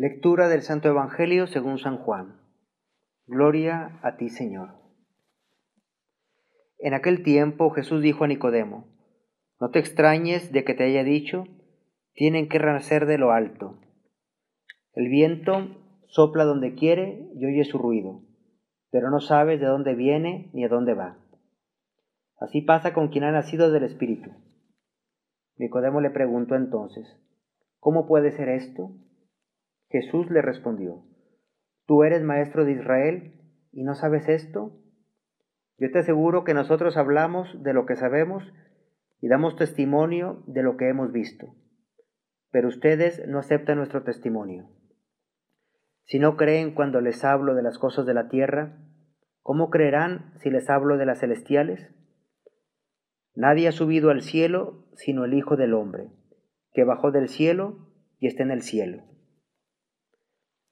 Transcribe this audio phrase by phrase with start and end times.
[0.00, 2.40] Lectura del Santo Evangelio según San Juan.
[3.26, 4.76] Gloria a ti, Señor.
[6.78, 8.86] En aquel tiempo Jesús dijo a Nicodemo,
[9.58, 11.46] No te extrañes de que te haya dicho,
[12.12, 13.80] tienen que renacer de lo alto.
[14.94, 15.66] El viento
[16.06, 18.22] sopla donde quiere y oye su ruido,
[18.92, 21.18] pero no sabes de dónde viene ni a dónde va.
[22.38, 24.30] Así pasa con quien ha nacido del Espíritu.
[25.56, 27.20] Nicodemo le preguntó entonces,
[27.80, 28.92] ¿cómo puede ser esto?
[29.90, 31.02] Jesús le respondió,
[31.86, 33.40] ¿tú eres maestro de Israel
[33.72, 34.78] y no sabes esto?
[35.78, 38.44] Yo te aseguro que nosotros hablamos de lo que sabemos
[39.20, 41.54] y damos testimonio de lo que hemos visto,
[42.50, 44.68] pero ustedes no aceptan nuestro testimonio.
[46.04, 48.78] Si no creen cuando les hablo de las cosas de la tierra,
[49.42, 51.94] ¿cómo creerán si les hablo de las celestiales?
[53.34, 56.10] Nadie ha subido al cielo sino el Hijo del Hombre,
[56.72, 59.04] que bajó del cielo y está en el cielo.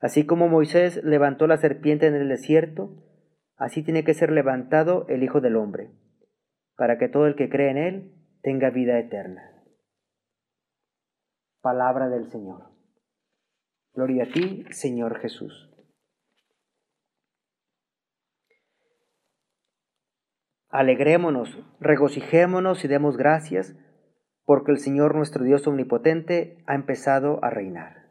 [0.00, 3.04] Así como Moisés levantó la serpiente en el desierto,
[3.56, 5.90] así tiene que ser levantado el Hijo del Hombre,
[6.76, 9.42] para que todo el que cree en él tenga vida eterna.
[11.60, 12.70] Palabra del Señor.
[13.94, 15.68] Gloria a ti, Señor Jesús.
[20.70, 23.74] Alegrémonos, regocijémonos y demos gracias,
[24.44, 28.07] porque el Señor nuestro Dios omnipotente ha empezado a reinar.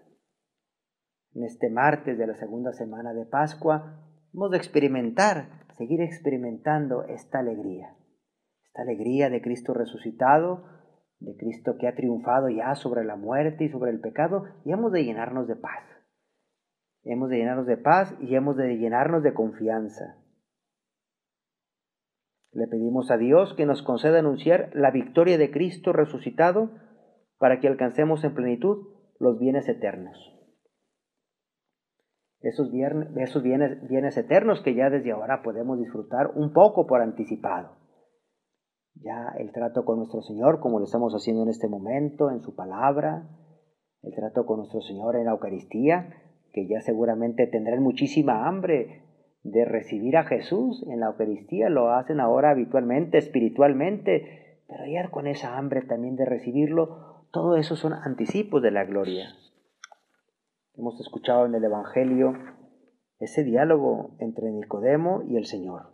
[1.38, 4.02] En este martes de la segunda semana de Pascua,
[4.34, 7.96] hemos de experimentar, seguir experimentando esta alegría,
[8.66, 10.64] esta alegría de Cristo resucitado,
[11.20, 14.92] de Cristo que ha triunfado ya sobre la muerte y sobre el pecado, y hemos
[14.92, 15.84] de llenarnos de paz.
[17.04, 20.18] Hemos de llenarnos de paz y hemos de llenarnos de confianza.
[22.52, 26.72] Le pedimos a Dios que nos conceda anunciar la victoria de Cristo resucitado
[27.38, 28.88] para que alcancemos en plenitud
[29.20, 30.37] los bienes eternos.
[32.42, 32.70] Esos,
[33.18, 37.78] esos bienes, bienes eternos que ya desde ahora podemos disfrutar un poco por anticipado.
[38.96, 42.56] Ya el trato con nuestro Señor, como lo estamos haciendo en este momento, en su
[42.56, 43.28] palabra,
[44.02, 46.10] el trato con nuestro Señor en la Eucaristía,
[46.54, 49.04] que ya seguramente tendrán muchísima hambre
[49.44, 55.28] de recibir a Jesús en la Eucaristía, lo hacen ahora habitualmente, espiritualmente, pero ya con
[55.28, 59.30] esa hambre también de recibirlo, todo eso son anticipos de la gloria.
[60.78, 62.34] Hemos escuchado en el Evangelio
[63.20, 65.94] ese diálogo entre Nicodemo y el Señor.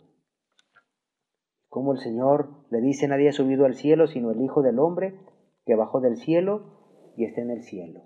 [1.68, 5.18] Como el Señor le dice, nadie ha subido al cielo sino el Hijo del Hombre
[5.64, 8.02] que bajó del cielo y está en el cielo.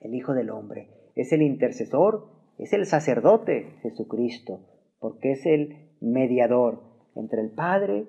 [0.00, 4.60] El Hijo del Hombre es el intercesor es el sacerdote Jesucristo,
[4.98, 6.80] porque es el mediador
[7.14, 8.08] entre el Padre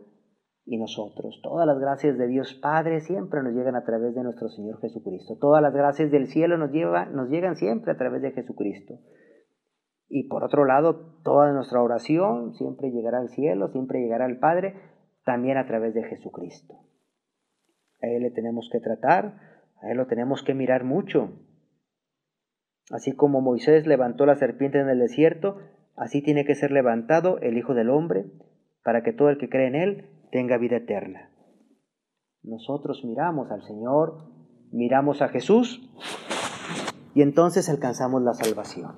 [0.68, 1.40] y nosotros.
[1.42, 5.38] Todas las gracias de Dios Padre siempre nos llegan a través de nuestro Señor Jesucristo.
[5.40, 6.72] Todas las gracias del cielo nos,
[7.12, 9.00] nos llegan siempre a través de Jesucristo.
[10.10, 14.76] Y por otro lado, toda nuestra oración siempre llegará al cielo, siempre llegará al Padre,
[15.26, 16.76] también a través de Jesucristo.
[18.02, 19.40] A Él le tenemos que tratar,
[19.82, 21.32] a Él lo tenemos que mirar mucho,
[22.90, 25.58] Así como Moisés levantó la serpiente en el desierto,
[25.98, 28.26] así tiene que ser levantado el Hijo del Hombre,
[28.82, 31.32] para que todo el que cree en Él tenga vida eterna.
[32.44, 34.18] Nosotros miramos al Señor,
[34.72, 35.82] miramos a Jesús,
[37.14, 38.92] y entonces alcanzamos la salvación.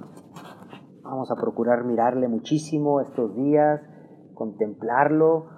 [1.04, 3.82] Vamos a procurar mirarle muchísimo estos días,
[4.34, 5.50] contemplarlo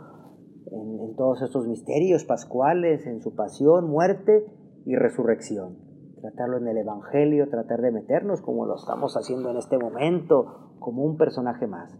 [0.71, 4.45] en, todos estos misterios pascuales, en su pasión, muerte
[4.85, 9.77] y resurrección tratarlo en el Evangelio, tratar de meternos como lo estamos haciendo en este
[9.77, 11.91] momento, como un personaje más.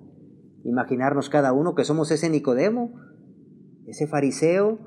[0.64, 2.92] Imaginarnos cada uno que somos ese Nicodemo,
[3.91, 4.79] ese fariseo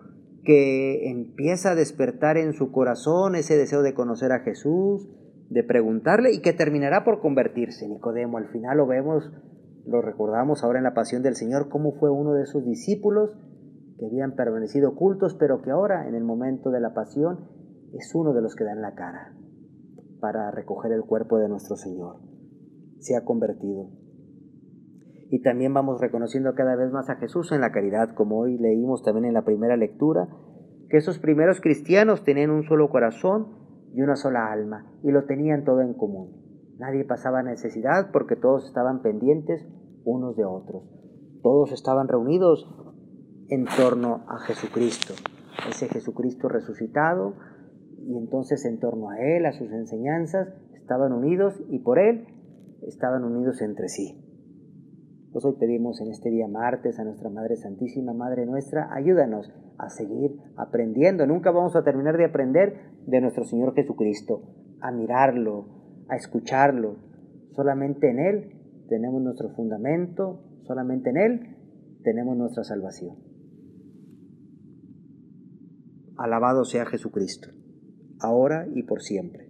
[0.44, 5.08] que empieza a despertar en su corazón ese deseo de conocer a Jesús,
[5.50, 7.88] de preguntarle y que terminará por convertirse.
[7.88, 9.30] Nicodemo, al final lo vemos,
[9.86, 13.36] lo recordamos ahora en la pasión del Señor, cómo fue uno de sus discípulos
[13.98, 17.48] que habían permanecido ocultos, pero que ahora, en el momento de la pasión,
[17.92, 19.36] es uno de los que dan la cara
[20.20, 22.20] para recoger el cuerpo de nuestro Señor.
[22.98, 24.03] Se ha convertido.
[25.34, 29.02] Y también vamos reconociendo cada vez más a Jesús en la caridad, como hoy leímos
[29.02, 30.28] también en la primera lectura,
[30.88, 33.48] que esos primeros cristianos tenían un solo corazón
[33.92, 36.76] y una sola alma, y lo tenían todo en común.
[36.78, 39.66] Nadie pasaba necesidad porque todos estaban pendientes
[40.04, 40.84] unos de otros.
[41.42, 42.72] Todos estaban reunidos
[43.48, 45.14] en torno a Jesucristo,
[45.68, 47.34] ese Jesucristo resucitado,
[48.06, 50.46] y entonces en torno a Él, a sus enseñanzas,
[50.80, 52.24] estaban unidos y por Él
[52.86, 54.23] estaban unidos entre sí.
[55.34, 59.90] Pues hoy pedimos en este día martes a nuestra Madre Santísima, Madre nuestra, ayúdanos a
[59.90, 61.26] seguir aprendiendo.
[61.26, 64.42] Nunca vamos a terminar de aprender de nuestro Señor Jesucristo,
[64.80, 66.98] a mirarlo, a escucharlo.
[67.50, 70.38] Solamente en Él tenemos nuestro fundamento,
[70.68, 71.56] solamente en Él
[72.04, 73.16] tenemos nuestra salvación.
[76.16, 77.48] Alabado sea Jesucristo,
[78.20, 79.43] ahora y por siempre.